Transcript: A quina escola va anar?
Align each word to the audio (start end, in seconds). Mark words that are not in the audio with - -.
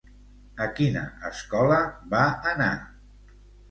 A 0.65 0.67
quina 0.79 1.05
escola 1.31 1.79
va 2.17 2.27
anar? 2.57 2.75